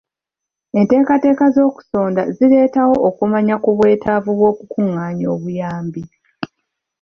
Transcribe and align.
Enteekateeka 0.79 1.45
z'okusonda 1.55 2.21
zireetawo 2.35 2.95
okumanya 3.09 3.55
ku 3.63 3.69
bwetaavu 3.77 4.31
bw'okukungaanya 4.37 5.25
obuyambi. 5.35 6.03